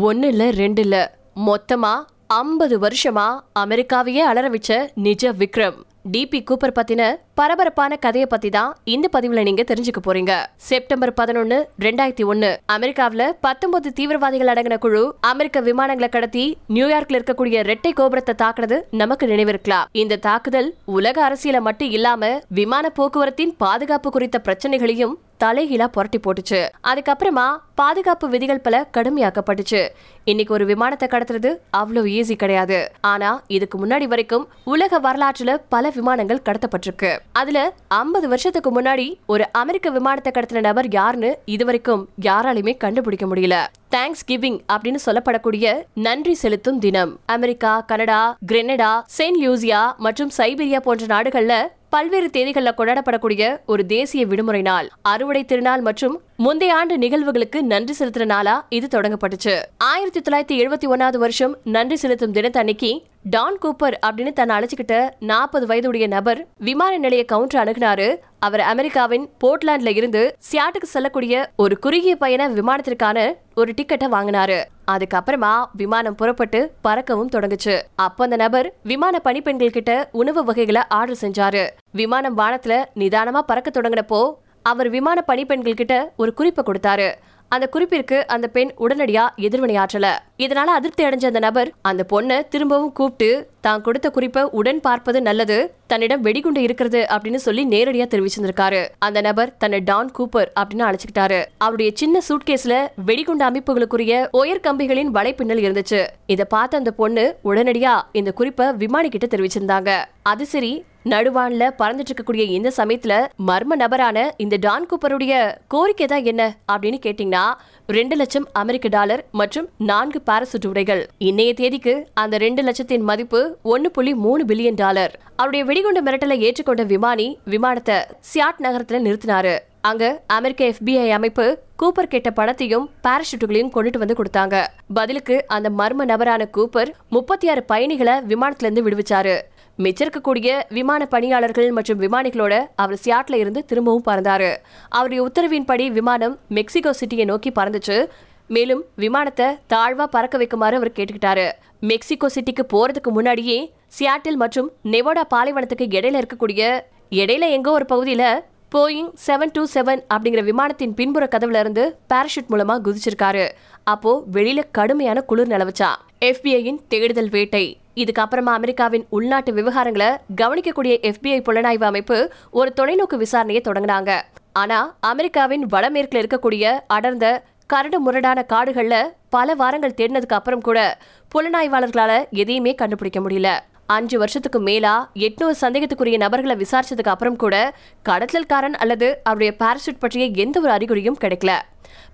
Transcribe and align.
ஒன்னு 0.00 0.28
இல்ல 0.28 0.50
ரெண்டு 0.50 0.82
இல்ல 0.82 1.16
மொத்தமா 1.46 2.04
ஐம்பது 2.26 2.80
வருஷமா 2.80 3.40
அமெரிக்காவையே 3.58 4.18
அலற 4.18 4.48
வச்ச 4.48 4.90
நிஜ 4.94 5.32
விக்ரம். 5.32 5.74
டிபி 6.12 6.44
கூப்பர் 6.44 6.72
பத்தின 6.72 7.14
பரபரப்பான 7.34 7.96
கதையை 7.96 8.28
பத்தி 8.28 8.50
தான் 8.50 8.76
இந்த 8.84 9.08
பதிவுல 9.12 9.42
நீங்க 9.42 9.62
தெரிஞ்சுக்க 9.62 10.00
போறீங்க. 10.06 10.32
செப்டம்பர் 10.56 11.12
பதினொன்னு 11.20 11.64
ரெண்டாயிரத்தி 11.80 12.24
ஒன்னு. 12.24 12.60
அமெரிக்காவுல 12.72 13.32
பத்தொன்பது 13.40 13.92
தீவிரவாதிகள் 13.92 14.46
அடங்கின 14.46 14.78
குழு 14.78 15.14
அமெரிக்க 15.20 15.60
விமானங்களை 15.60 16.08
கடத்தி 16.08 16.58
நியூயார்க்ல 16.68 17.20
இருக்கக்கூடிய 17.20 17.60
ரெட்டை 17.60 17.92
கோபுரத்தை 17.92 18.34
தாக்குனது 18.42 18.86
நமக்கு 18.90 19.26
நினைவிருக்கலாம் 19.26 19.84
இந்த 19.92 20.16
தாக்குதல் 20.16 20.74
உலக 20.84 21.28
அரசியல 21.28 21.60
மட்டும் 21.60 21.90
இல்லாம 21.90 22.40
விமான 22.48 22.88
போக்குவரத்தின் 22.88 23.54
பாதுகாப்பு 23.56 24.10
குறித்த 24.10 24.38
பிரச்சனைகளையும் 24.38 25.18
தலைகீழா 25.42 25.86
புரட்டி 25.86 26.18
போட்டுச்சு. 26.18 26.60
அதுக்கப்புறமா 26.88 27.46
பாதுகாப்பு 27.74 28.28
விதிகள் 28.28 28.60
பல 28.60 28.88
கடுமையாக்கப்பட்டுச்சு. 28.96 29.88
இன்னைக்கு 30.24 30.54
ஒரு 30.54 30.64
விமானத்தை 30.66 31.08
கடத்துறது 31.08 31.50
அவ்வளவு 31.70 32.06
ஈஸி 32.06 32.34
கிடையாது. 32.34 32.78
ஆனா 33.00 33.42
இதுக்கு 33.46 33.86
முன்னாடி 33.86 34.06
வரைக்கும் 34.12 34.48
உலக 34.64 35.00
வரலாற்றுல 35.00 35.56
பல 35.68 35.90
விமானங்கள் 35.90 36.42
கடத்தப்பட்டிருக்கு. 36.48 37.18
அதுல 37.32 37.72
ஐம்பது 37.88 38.28
வருஷத்துக்கு 38.28 38.82
முன்னாடி 38.82 39.14
ஒரு 39.26 39.46
அமெரிக்க 39.52 39.90
விமானத்தை 39.90 40.32
கடத்தின 40.34 40.60
நபர் 40.60 40.88
யாருன்னு 40.90 41.38
இதுவரைக்கும் 41.44 42.08
யாராலையுமே 42.22 42.76
கண்டுபிடிக்க 42.76 43.26
முடியல. 43.26 43.58
தேங்க்ஸ் 43.96 44.26
கிவிங் 44.30 44.58
அப்படின்னு 44.72 45.00
சொல்லப்படக்கூடிய 45.06 45.82
நன்றி 45.94 46.34
செலுத்தும் 46.34 46.78
தினம். 46.78 47.18
America 47.26 47.80
Canada 47.80 48.36
Grenada 48.52 48.92
Saint 49.06 49.44
Lucia 49.44 49.96
மற்றும் 49.96 50.30
சைபீரியா 50.36 50.80
போன்ற 50.80 51.06
நாடுகள்ல 51.06 51.54
பல்வேறு 51.94 52.28
தேதிகளில் 52.32 52.76
கொண்டாடப்படக்கூடிய 52.76 53.58
ஒரு 53.66 53.86
தேசிய 53.86 54.26
விடுமுறை 54.26 54.62
நாள். 54.62 54.88
அறுவடை 55.02 55.44
திருநாள் 55.44 55.80
மற்றும் 55.80 56.20
முந்தைய 56.36 56.74
ஆண்டு 56.74 56.96
நிகழ்வுகளுக்கு 56.96 57.60
நன்றி 57.60 57.94
செலுத்துற 57.98 58.24
நாளா 58.24 58.66
இது 58.68 59.00
தொடங்கப்பட்டுச்சு. 59.00 59.54
ஆயிரத்தி 59.76 60.20
தொள்ளாயிரத்தி 60.20 60.60
எழுபத்தி 60.60 60.86
ஒன்னாவது 60.86 61.16
வருஷம் 61.16 61.56
நன்றி 61.64 61.96
செலுத்தும் 61.96 62.32
தினத்தன்னைக்கு 62.32 62.90
டான் 63.24 63.58
கூப்பர் 63.58 63.98
அப்படின்னு 64.06 64.32
தன்னை 64.32 64.56
அழைச்சிக்கிட்ட 64.56 65.10
நாற்பது 65.18 65.66
வயதுடைய 65.66 66.06
நபர் 66.06 66.46
விமான 66.58 66.98
நிலைய 66.98 67.24
கவுண்டர் 67.24 67.68
அணுகுனாரு. 67.68 68.16
அவர் 68.38 68.60
அமெரிக்காவின் 68.60 69.28
போர்ட்லாண்ட்ல 69.44 69.96
இருந்து 69.96 70.36
சியாட்டுக்கு 70.38 70.82
செல்லக்கூடிய 70.82 71.50
ஒரு 71.56 71.78
குறுகிய 71.78 72.16
பயண 72.16 72.48
விமானத்திற்கான 72.48 73.32
ஒரு 73.54 73.74
டிக்கெட்டை 73.76 74.08
வாங்கினாரு. 74.12 74.64
அதுக்கப்புறமா 74.90 75.64
விமானம் 75.72 76.14
புறப்பட்டு 76.14 76.72
பறக்கவும் 76.84 77.30
தொடங்குச்சு. 77.32 77.82
அப்ப 77.94 78.24
அந்த 78.24 78.36
நபர் 78.36 78.74
விமான 78.82 79.18
பணிப்பெண்கள் 79.18 79.70
கிட்ட 79.70 80.08
உணவு 80.12 80.44
வகைகளை 80.44 80.82
ஆர்டர் 80.88 81.16
செஞ்சாரு. 81.20 81.68
விமானம் 81.92 82.38
வானத்துல 82.38 82.84
நிதானமா 82.94 83.38
பறக்க 83.38 83.80
தொடங்கினப்போ 83.80 84.34
அவர் 84.62 84.88
விமான 84.88 85.20
பணிப்பெண்கள் 85.20 85.74
கிட்ட 85.74 86.12
ஒரு 86.16 86.34
குறிப்பை 86.34 86.64
கொடுத்தாரு. 86.66 87.14
அந்த 87.48 87.68
குறிப்பிற்கு 87.72 88.24
அந்த 88.26 88.48
பெண் 88.48 88.70
உடனடியா 88.78 89.28
எதிர்வினையாற்றல. 89.36 90.10
இதனால 90.44 90.74
அதிருப்தி 90.78 91.02
அடைஞ்ச 91.06 91.26
அந்த 91.30 91.40
நபர் 91.46 91.68
அந்த 91.88 92.02
பொண்ணை 92.12 92.36
திரும்பவும் 92.52 92.94
கூப்பிட்டு 92.98 93.28
தான் 93.66 93.82
கொடுத்த 93.86 94.06
குறிப்பை 94.10 94.42
உடன் 94.58 94.80
பார்ப்பது 94.86 95.18
நல்லது 95.26 95.56
தன்னிடம் 95.90 96.22
வெடிகுண்டு 96.26 96.60
இருக்கிறது 96.66 97.00
அப்படின்னு 97.14 97.40
சொல்லி 97.46 97.62
நேரடியா 97.72 98.06
தெரிவிச்சிருந்திருக்காரு. 98.12 98.80
அந்த 99.06 99.18
நபர் 99.28 99.52
தன்னை 99.62 99.80
டான் 99.90 100.12
கூப்பர் 100.18 100.50
அப்படின்னு 100.60 100.86
அழைச்சுக்கிட்டாரு. 100.88 101.40
அவருடைய 101.64 101.90
சின்ன 102.00 102.22
சூட்கேஸ்ல 102.28 102.76
வெடிகுண்டு 103.08 103.44
அமைப்புகளுக்குரிய 103.48 104.14
ஒயர் 104.40 104.64
கம்பிகளின் 104.66 105.12
வலைப்பின்னல் 105.16 105.64
இருந்துச்சு. 105.64 106.00
இதை 106.34 106.46
பார்த்த 106.54 106.82
அந்த 106.82 106.92
பொண்ணு 107.02 107.26
உடனடியா 107.50 107.94
இந்த 108.20 108.32
குறிப்பை 108.40 108.68
விமானி 108.82 109.10
கிட்ட 109.10 109.28
தெரிவிச்சிருந்தாங்க. 109.34 109.92
அது 110.32 110.46
சரி 110.54 110.72
நடுவான்ல 111.12 111.64
பறந்துட்டு 111.78 112.10
இருக்கக்கூடிய 112.10 112.44
இந்த 112.56 112.68
சமயத்துல 112.76 113.14
மர்ம 113.48 113.76
நபரான 113.80 114.18
இந்த 114.44 114.56
டான் 114.66 114.86
கூப்பருடைய 114.90 115.32
கோரிக்கை 115.72 116.06
தான் 116.06 116.28
என்ன 116.32 116.42
அப்படின்னு 116.72 116.98
கேட்டீங்கன்னா 117.06 117.44
ரெண்டு 117.86 118.16
லட்சம் 118.16 118.48
அமெரிக்க 118.52 118.88
டாலர் 118.88 119.24
மற்றும் 119.30 119.68
நான்கு 119.78 120.22
பாரசூட் 120.30 120.66
உடைகள். 120.66 121.08
இன்னைய 121.18 121.54
தேதிக்கு 121.54 122.08
அந்த 122.14 122.38
ரெண்டு 122.38 122.62
லட்சத்தின் 122.62 123.00
மதிப்பு 123.00 123.56
ஒன்னு 123.62 123.90
புள்ளி 123.90 124.14
மூணு 124.14 124.44
பில்லியன் 124.44 124.74
டாலர். 124.74 125.18
அவருடைய 125.36 125.64
வெடிகுண்டு 125.64 126.02
மிரட்டலை 126.02 126.36
ஏற்றுக்கொண்ட 126.38 126.86
விமானி 126.86 127.38
விமானத்தை 127.44 127.94
சியாட் 128.34 128.62
நகரத்துல 128.62 129.00
நிறுத்தினாரு. 129.06 129.58
அங்க 129.80 130.22
அமெரிக்க 130.26 130.64
எஃபிஐ 130.64 131.10
அமைப்பு 131.10 131.58
கூப்பர் 131.82 132.12
கேட்ட 132.12 132.30
பணத்தையும் 132.30 132.90
பாராஷூட்டுகளையும் 133.02 133.72
கொண்டுட்டு 133.74 133.98
வந்து 133.98 134.16
கொடுத்தாங்க. 134.18 134.66
பதிலுக்கு 134.94 135.44
அந்த 135.46 135.70
மர்ம 135.70 136.04
நபரான 136.04 136.48
கூப்பர் 136.56 136.92
முப்பத்தி 137.08 137.48
ஆறு 137.48 137.62
பயணிகளை 137.62 138.12
விமானத்துல 138.12 138.68
இருந்து 138.68 138.88
விடுவிச்சாரு. 138.88 139.40
மிச்சிருக்கக்கூடிய 139.78 140.62
விமான 140.68 141.06
பணியாளர்கள் 141.06 141.70
மற்றும் 141.70 142.00
விமானிகளோட 142.00 142.66
அவர் 142.76 143.00
சியாட்ல 143.04 143.34
இருந்து 143.34 143.64
திரும்பவும் 143.64 144.04
பறந்தாரு. 144.06 144.56
அவருடைய 144.88 145.28
உத்தரவின்படி 145.28 145.90
விமானம் 145.90 146.38
மெக்சிகோ 146.48 146.94
சிட்டியை 147.00 147.24
நோக்கி 147.24 147.50
பறந்துச்சு. 147.50 148.06
மேலும் 148.48 148.84
விமானத்தை 148.96 149.46
தாழ்வா 149.46 150.04
பறக்க 150.04 150.38
வைக்குமாறு 150.38 150.74
அவர் 150.74 150.90
கேட்டுக்கிட்டாரு. 150.90 151.52
மெக்சிகோ 151.80 152.28
சிட்டிக்கு 152.28 152.62
போறதுக்கு 152.72 153.10
முன்னாடியே 153.10 153.72
சியாட்டில் 153.98 154.34
மற்றும் 154.34 154.72
நெவோடா 154.84 155.22
பாலைவனத்துக்கு 155.34 155.88
இடையில 155.88 156.22
இருக்கக்கூடிய 156.22 156.80
இடையில 157.10 157.50
எங்கோ 157.50 157.70
ஒரு 157.70 157.86
பகுதியில 157.88 158.40
போயிங் 158.74 159.12
செவன் 159.26 159.50
டூ 159.52 159.66
செவன் 159.74 160.02
அப்படிங்கிற 160.14 160.44
விமானத்தின் 160.44 160.94
பின்புற 160.94 161.28
கதவுல 161.30 161.60
இருந்து 161.60 161.98
பாராஷூட் 162.14 162.50
மூலமா 162.50 162.76
குதிச்சிருக்காரு. 162.84 163.48
அப்போ 163.84 164.22
வெளியில 164.32 164.62
கடுமையான 164.72 165.20
குளிர் 165.20 165.48
நிலவச்சா. 165.48 165.88
எஃபிஐயின் 166.20 166.78
தேடுதல் 166.88 167.28
வேட்டை. 167.28 167.80
இதுக்கப்புறமா 167.96 168.52
அமெரிக்காவின் 168.58 169.06
உள்நாட்டு 169.08 169.52
விவகாரங்களை 169.52 170.16
கவனிக்கக்கூடிய 170.40 170.94
எஃபிஐ 171.08 171.40
புலனாய்வு 171.48 171.84
அமைப்பு 171.84 172.32
ஒரு 172.50 172.72
தொலைநோக்கு 172.80 173.16
விசாரணையை 173.16 173.60
தொடங்கினாங்க. 173.68 174.20
ஆனா 174.52 174.96
அமெரிக்காவின் 175.00 175.66
வடமேற்கில் 175.66 176.26
இருக்கக்கூடிய 176.26 176.80
அடர்ந்த 176.86 177.42
கரடு 177.66 178.00
முரடான 178.00 178.44
காடுகள்ல 178.48 178.94
பல 179.30 179.54
வாரங்கள் 179.54 179.94
தேடினதுக்கு 179.96 180.38
அப்புறம் 180.38 180.60
கூட 180.60 180.98
புலனாய்வாளர்களால 181.34 182.28
எதையுமே 182.30 182.74
கண்டுபிடிக்க 182.74 183.20
முடியல. 183.20 183.50
அஞ்சு 183.86 184.18
வருஷத்துக்கு 184.18 184.60
மேலா 184.60 185.10
எட்நூறு 185.14 185.54
சந்தேகத்துக்குரிய 185.60 186.16
நபர்களை 186.16 186.56
விசாரிச்சதுக்கு 186.56 187.12
அப்புறம் 187.14 187.36
கூட 187.36 187.74
கடத்தல்காரன் 188.08 188.78
அல்லது 188.78 189.20
அவருடைய 189.24 189.54
பாராசூட் 189.58 189.98
பற்றிய 189.98 190.26
எந்த 190.26 190.60
ஒரு 190.60 190.70
அறிகுறியும் 190.70 191.18
கிடைக்கல. 191.20 191.52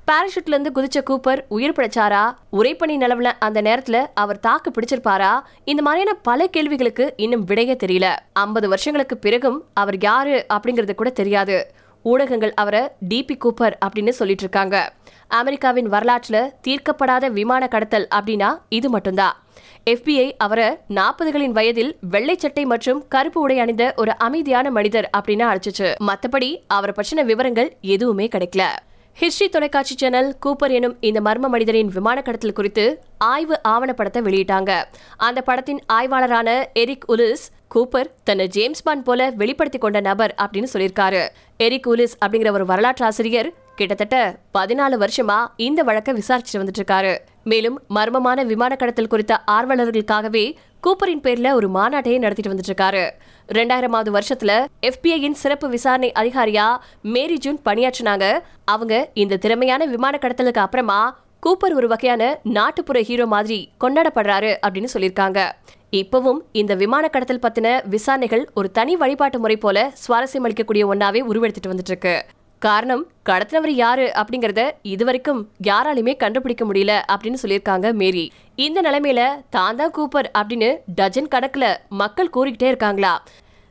பாராஷூட்ல 0.09 0.55
இருந்து 0.57 0.73
குதிச்ச 0.75 0.99
கூப்பர் 1.03 1.41
உயிர் 1.49 1.73
பிழைச்சாரா? 1.73 2.35
உரைப்பணி 2.53 2.97
நிலவுல 2.97 3.33
அந்த 3.39 3.63
நேரத்துல 3.63 4.07
அவர் 4.15 4.41
தாக்கு 4.41 4.71
பிடிச்சிருப்பாரா? 4.71 5.41
இந்த 5.65 5.83
மாதிரியான 5.83 6.19
பல 6.23 6.47
கேள்விகளுக்கு 6.47 7.13
இன்னும் 7.17 7.47
விடைய 7.47 7.77
தெரியல. 7.85 8.17
ஐம்பது 8.33 8.69
வருஷங்களுக்கு 8.69 9.17
பிறகும் 9.17 9.65
அவர் 9.75 9.99
யாரு 9.99 10.47
அப்படிங்கறது 10.55 10.95
கூட 10.95 11.11
தெரியாது. 11.11 11.73
ஊடகங்கள் 12.03 12.55
அவரை 12.55 12.81
டிபி 13.09 13.37
கூப்பர் 13.39 13.77
அப்படின்னு 13.87 14.09
சொல்லிட்டு 14.09 14.43
இருக்காங்க. 14.43 14.93
அமெரிக்காவின் 15.29 15.91
வரலாற்றுல 15.91 16.51
தீர்க்கப்படாத 16.69 17.31
விமான 17.31 17.69
கடத்தல் 17.69 18.09
அப்படின்னா 18.15 18.59
இது 18.69 18.89
மட்டும்தான் 18.89 19.37
எஃபிஐ 19.91 20.33
அவரை 20.39 20.77
நாற்பதுகளின் 20.89 21.51
வயதில் 21.51 21.97
வெள்ளை 22.01 22.37
சட்டை 22.37 22.65
மற்றும் 22.65 23.05
கருப்பு 23.09 23.41
உடை 23.41 23.59
அணிந்த 23.59 23.95
ஒரு 23.97 24.19
அமைதியான 24.19 24.71
மனிதர் 24.71 25.11
அப்படின்னு 25.17 25.45
அழைச்சிச்சு. 25.51 25.95
மத்தபடி 26.07 26.57
அவரை 26.67 26.95
பற்றின 26.97 27.25
விவரங்கள் 27.25 27.77
எதுவுமே 27.81 28.29
கிடைக்கல. 28.29 28.63
ஹிஸ்டரி 29.17 29.47
தொலைக்காட்சி 29.49 29.95
சேனல் 29.97 30.29
கூப்பர் 30.47 30.71
எனும் 30.71 30.95
இந்த 31.01 31.21
மர்ம 31.21 31.49
மனிதரின் 31.49 31.89
விமான 31.95 32.19
கடத்தல் 32.23 32.53
குறித்து 32.53 32.85
ஆய்வு 33.19 33.57
ஆவணப்படத்தை 33.69 34.21
வெளியிட்டாங்க. 34.27 34.73
அந்த 35.17 35.41
படத்தின் 35.43 35.81
ஆய்வாளரான 35.93 36.49
எரிக் 36.73 37.07
உலிஸ் 37.09 37.47
கூப்பர் 37.79 38.11
தன்னை 38.25 38.47
ஜேம்ஸ் 38.47 38.83
பான் 38.83 39.03
போல 39.03 39.31
வெளிப்படுத்திக் 39.31 39.81
கொண்ட 39.81 40.01
நபர் 40.01 40.35
அப்படின்னு 40.43 40.67
சொல்லியிருக்காரு. 40.73 41.29
எரிக் 41.57 41.87
கூலிஸ் 41.89 42.15
அப்படிங்கிற 42.27 42.51
ஒரு 42.51 42.67
வரலாற்று 42.67 43.05
ஆசிரியர் 43.05 43.53
கிட்டத்தட்ட 43.77 44.39
பதினாலு 44.59 44.97
வருஷமா 45.05 45.47
இந்த 45.57 45.83
வழக்கை 45.83 46.15
விசாரிச்சுட்டு 46.15 46.59
வந்துட்டு 46.59 46.81
இருக்காரு 46.81 47.19
மேலும் 47.45 47.83
மர்மமான 47.95 48.45
விமான 48.45 48.77
கடத்தல் 48.77 49.07
குறித்த 49.07 49.41
ஆர்வலர்களுக்காகவே 49.51 50.55
கூப்பரின் 50.87 51.23
பேர்ல 51.23 51.53
ஒரு 51.53 51.69
மாநாட்டையே 51.69 52.19
நடத்திட்டு 52.19 52.51
வந்துட்டு 52.51 52.73
இருக்காரு 52.73 53.11
ரெண்டாயிரமாவது 53.49 54.19
வருஷத்துல 54.19 54.65
எஃபிஐயின் 54.83 55.39
சிறப்பு 55.43 55.69
விசாரணை 55.69 56.13
அதிகாரியா 56.15 56.77
மேரி 57.03 57.39
ஜூன் 57.39 57.61
பணியாற்றினாங்க. 57.65 58.39
அவங்க 58.65 59.11
இந்த 59.15 59.37
திறமையான 59.37 59.85
விமான 59.85 60.19
கடத்தலுக்கு 60.21 60.65
அப்புறமா 60.67 61.21
கூப்பர் 61.49 61.75
ஒரு 61.75 61.89
வகையான 61.89 62.23
நாட்டுப்புற 62.57 62.99
ஹீரோ 63.01 63.27
மாதிரி 63.27 63.71
கொண்டாடப்படுறாரு 63.81 64.51
அப்படின்னு 64.67 64.89
சொல்லியிருக்காங்க. 64.95 65.39
இப்பவும் 65.93 66.41
இந்த 66.53 66.75
விமான 66.75 67.09
கடத்தல் 67.09 67.41
பத்தின 67.43 67.69
விசாரணைகள் 67.89 68.49
ஒரு 68.55 68.71
தனி 68.71 68.97
வழிபாட்டு 68.97 69.39
முறை 69.39 69.57
போல 69.57 69.93
சுவாரஸ்யம் 70.01 70.47
அளிக்கக்கூடிய 70.47 70.83
ஒன்னாவே 70.93 71.21
உருவெடுத்துட்டு 71.31 71.71
வந்துட்டு 71.71 71.93
இருக்கு 71.93 72.25
காரணம் 72.59 73.07
கடத்தினவர் 73.29 73.73
யாரு 73.85 74.13
அப்படிங்கறத 74.15 74.71
இதுவரைக்கும் 74.83 75.49
யாராலுமே 75.63 76.17
கண்டுபிடிக்க 76.17 76.65
முடியல 76.65 76.95
அப்படின்னு 77.13 77.43
சொல்லியிருக்காங்க 77.43 77.93
மேரி. 77.93 78.33
இந்த 78.55 78.81
நிலைமையில 78.83 79.21
தான் 79.51 79.77
தான் 79.77 79.95
கூப்பர் 79.99 80.31
அப்படின்னு 80.39 80.77
டஜன் 80.95 81.33
கணக்குல 81.35 81.77
மக்கள் 81.89 82.35
கூறிக்கிட்டே 82.37 82.63
இருக்காங்களா? 82.63 83.23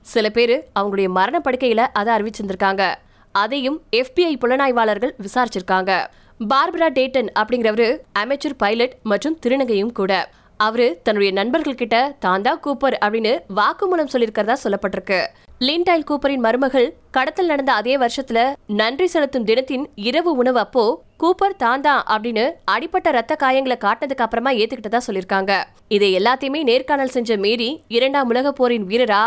சில 0.02 0.30
பேர் 0.30 0.68
அவங்களுடைய 0.80 1.08
மரண 1.08 1.42
படுக்கையில 1.44 1.78
அதை 1.94 2.16
அறிவிச்சிருந்திருக்காங்க. 2.16 2.96
அதையும் 3.32 3.82
எஃபிஐ 3.92 4.36
புலனாய்வாளர்கள் 4.44 5.14
விசாரிச்சிருக்காங்க. 5.26 6.08
பார்பரா 6.40 6.88
டேட்டன் 6.90 7.30
அப்படிங்கிறவரு 7.40 7.88
அமெச்சூர் 8.20 8.58
பைலட் 8.58 8.94
மற்றும் 9.04 9.38
திருநங்கையும் 9.46 9.92
கூட. 9.92 10.12
அவரு 10.58 11.00
தன்னுடைய 11.04 11.32
நண்பர்கள் 11.32 11.76
கிட்ட 11.76 11.96
தாந்தா 12.26 12.54
கூப்பர் 12.66 12.98
அப்படின்னு 13.02 13.34
வாக்குமூலம் 13.56 14.12
சொல்லியிருக்கிறதா 14.14 14.56
சொல்லப்பட்டிருக்கு. 14.64 15.20
லின்டைல் 15.60 16.06
கூப்பரின் 16.10 16.44
மருமகள் 16.46 16.94
கடத்தல் 17.12 17.46
நடந்த 17.46 17.74
அதே 17.74 17.98
வருஷத்துல 17.98 18.40
நன்றி 18.66 19.08
செலுத்தும் 19.08 19.44
தினத்தின் 19.44 19.86
இரவு 19.96 20.36
உணவு 20.36 20.60
அப்போ 20.60 20.84
கூப்பர் 21.20 21.60
தாந்தா 21.64 21.96
அப்படின்னு 22.14 22.46
அடிப்பட்ட 22.66 23.12
ரத்த 23.12 23.36
காயங்களை 23.44 23.78
காட்டினதுக்கு 23.86 24.26
அப்புறமா 24.26 24.52
ஏத்துக்கிட்டதா 24.52 25.02
சொல்லிருக்காங்க 25.08 25.54
இதை 25.88 26.10
எல்லாத்தையுமே 26.20 26.64
நேர்காணல் 26.64 27.08
செஞ்ச 27.08 27.38
மேரி 27.38 27.70
இரண்டாம் 27.88 28.30
உலக 28.30 28.52
போரின் 28.52 28.84
வீரரா 28.84 29.24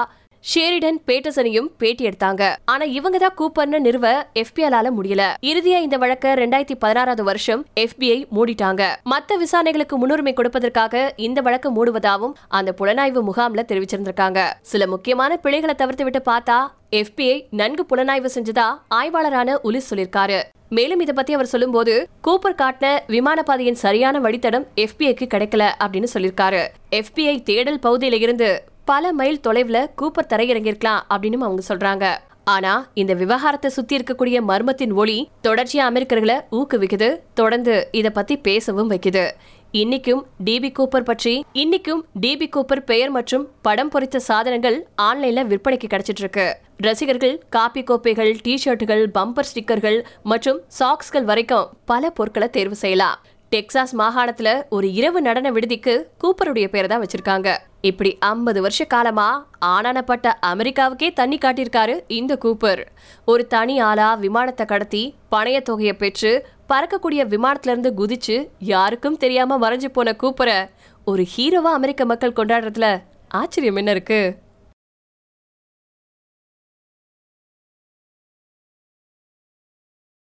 ஷேரிடன் 0.48 0.98
பேட்டர்சனையும் 1.06 1.68
பேட்டி 1.78 2.04
எடுத்தாங்க. 2.08 2.56
ஆனா 2.64 2.84
இவங்க 2.84 3.18
தான் 3.18 3.36
கூப்பர்னு 3.40 3.78
நிறுவ 3.78 4.26
எஃபிஐலால 4.34 4.88
முடியல. 4.98 5.22
இறுதியா 5.50 5.78
இந்த 5.86 5.96
வழக்க 5.96 6.34
ரெண்டாயிரத்தி 6.34 6.76
பதினாறாவது 6.78 7.24
வருஷம் 7.24 7.66
எஃபிஐ 7.80 8.18
மூடிட்டாங்க. 8.36 8.82
மத்த 9.10 9.36
விசாரணைகளுக்கு 9.42 9.96
முன்னுரிமை 9.96 10.32
கொடுப்பதற்காக 10.32 11.12
இந்த 11.16 11.40
வழக்கு 11.40 11.70
மூடுவதாகவும் 11.70 12.32
அந்த 12.48 12.74
புலனாய்வு 12.78 13.22
முகாம்ல 13.30 13.62
தெரிவிச்சிருந்திருக்காங்க. 13.72 14.52
சில 14.60 14.86
முக்கியமான 14.86 15.38
பிழைகளை 15.42 15.74
தவிர்த்து 15.74 16.04
விட்டு 16.04 16.22
பார்த்தா 16.30 16.58
எஃபிஐ 16.90 17.42
நன்கு 17.50 17.86
புலனாய்வு 17.90 18.30
செஞ்சதா 18.34 18.68
ஆய்வாளரான 18.94 19.58
உலிஸ் 19.62 19.90
சொல்லிருக்காரு 19.90 20.40
மேலும் 20.68 21.00
இதை 21.00 21.14
பத்தி 21.14 21.32
அவர் 21.32 21.46
சொல்லும்போது 21.46 22.08
கூப்பர் 22.26 22.58
காட்டின 22.60 22.98
விமான 23.06 23.42
பாதையின் 23.42 23.74
சரியான 23.74 24.20
வழித்தடம் 24.20 24.66
எஃபிஐக்கு 24.76 25.26
கிடைக்கல 25.34 25.64
அப்படின்னு 25.84 26.08
சொல்லியிருக்காரு. 26.14 26.60
எஃபிஐ 26.90 27.42
தேடல் 27.42 27.78
பகுதியில 27.82 28.20
இருந்து 28.20 28.64
பல 28.84 29.12
மைல் 29.12 29.40
தொலைவில் 29.40 29.88
கூப்பர் 29.96 30.30
தரையிறங்கிருக்கலாம் 30.32 31.04
அப்படின்னு 31.14 31.46
அவங்க 31.46 31.62
சொல்றாங்க. 31.68 32.06
ஆனா 32.44 32.72
இந்த 32.94 33.14
விவகாரத்தை 33.14 33.70
சுத்தி 33.70 33.96
இருக்கக்கூடிய 33.96 34.38
மர்மத்தின் 34.48 34.92
ஒளி 34.92 35.30
தொடர்ச்சியா 35.42 35.82
அமெரிக்கர்களை 35.90 36.36
ஊக்குவிக்குது 36.50 37.08
தொடர்ந்து 37.34 37.88
இத 37.92 38.10
பத்தி 38.10 38.36
பேசவும் 38.36 38.90
வைக்குது. 38.90 39.24
இன்னைக்கும் 39.72 40.22
டிபி 40.44 40.70
கூப்பர் 40.78 41.08
பற்றி 41.10 41.44
இன்னைக்கும் 41.54 42.00
டிபி 42.20 42.46
கூப்பர் 42.56 42.84
பெயர் 42.84 43.10
மற்றும் 43.10 43.48
படம் 43.62 43.88
பொறித்த 43.88 44.18
சாதனங்கள் 44.18 44.78
ஆன்லைன்ல 45.02 45.44
விற்பனைக்கு 45.50 45.88
கிடைச்சிட்டு 45.92 46.22
இருக்கு 46.24 46.46
ரசிகர்கள் 46.76 47.42
காப்பி 47.50 47.82
கோப்பைகள் 47.82 48.32
டி 48.42 48.60
ஷர்ட்டுகள் 48.64 49.04
பம்பர் 49.14 49.48
ஸ்டிக்கர்கள் 49.50 50.04
மற்றும் 50.22 50.60
சாக்ஸ்கள் 50.66 51.24
வரைக்கும் 51.24 51.68
பல 51.84 52.10
பொருட்களை 52.10 52.48
தேர்வு 52.48 52.74
செய்யலாம். 52.74 53.18
டெக்சாஸ் 53.54 53.92
மாகாணத்துல 53.98 54.62
ஒரு 54.68 54.92
இரவு 54.92 55.20
நடன 55.20 55.50
விடுதிக்கு 55.50 55.94
கூப்பருடைய 56.22 56.66
பேரை 56.68 56.88
தான் 56.88 57.02
வச்சிருக்காங்க. 57.02 57.56
இப்படி 57.80 58.16
ஐம்பது 58.18 58.60
வருஷ 58.60 58.84
காலமா 58.84 59.46
ஆனானப்பட்ட 59.64 60.32
அமெரிக்காவுக்கே 60.46 61.12
தண்ணி 61.12 61.38
காட்டியிருக்காரு 61.38 62.00
இந்த 62.06 62.38
கூப்பர். 62.44 62.82
ஒரு 63.24 63.46
தனி 63.46 63.78
ஆளா 63.78 64.14
விமானத்தை 64.14 64.66
கடத்தி 64.66 65.14
பணைய 65.32 65.62
தொகையை 65.62 65.92
பெற்று 65.92 66.46
பறக்கக்கூடிய 66.68 67.24
விமானத்துல 67.34 67.74
இருந்து 67.74 67.92
குதிச்சு 68.00 68.48
யாருக்கும் 68.58 69.16
தெரியாம 69.16 69.58
மறைஞ்சு 69.58 69.90
போன 69.92 70.14
கூப்பரை 70.22 70.58
ஒரு 71.04 71.26
ஹீரோவா 71.36 71.72
அமெரிக்க 71.78 72.04
மக்கள் 72.04 72.32
கொண்டாடுறதுல 72.32 73.02
ஆச்சரியம் 73.28 73.76
என்ன 73.76 73.90
இருக்கு? 73.90 74.36